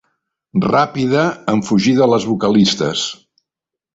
[0.63, 3.05] Ràpida en fugir de les vocalistes.